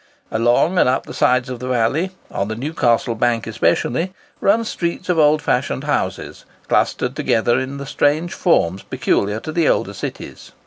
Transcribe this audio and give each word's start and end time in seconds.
Along 0.31 0.79
and 0.79 0.89
up 0.89 1.05
the 1.05 1.13
sides 1.13 1.47
of 1.47 1.59
the 1.59 1.67
valley—on 1.67 2.47
the 2.47 2.55
Newcastle 2.55 3.13
bank 3.13 3.45
especially—run 3.45 4.65
streets 4.65 5.09
of 5.09 5.19
old 5.19 5.43
fashioned 5.43 5.83
houses, 5.83 6.43
clustered 6.67 7.15
together 7.15 7.59
in 7.59 7.77
the 7.77 7.85
strange 7.85 8.33
forms 8.33 8.81
peculiar 8.81 9.39
to 9.41 9.51
the 9.51 9.69
older 9.69 9.93
cities. 9.93 10.53